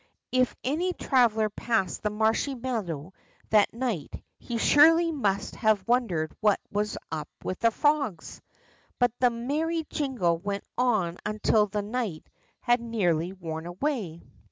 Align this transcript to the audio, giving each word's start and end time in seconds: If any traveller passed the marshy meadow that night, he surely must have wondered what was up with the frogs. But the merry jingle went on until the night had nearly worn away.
If 0.31 0.55
any 0.63 0.93
traveller 0.93 1.51
passed 1.51 2.01
the 2.01 2.09
marshy 2.09 2.55
meadow 2.55 3.13
that 3.51 3.71
night, 3.71 4.23
he 4.39 4.57
surely 4.57 5.11
must 5.11 5.55
have 5.57 5.87
wondered 5.87 6.35
what 6.39 6.59
was 6.71 6.97
up 7.11 7.29
with 7.43 7.59
the 7.59 7.69
frogs. 7.69 8.41
But 8.97 9.11
the 9.19 9.29
merry 9.29 9.85
jingle 9.91 10.39
went 10.39 10.63
on 10.75 11.19
until 11.23 11.67
the 11.67 11.83
night 11.83 12.27
had 12.61 12.81
nearly 12.81 13.31
worn 13.31 13.67
away. 13.67 14.23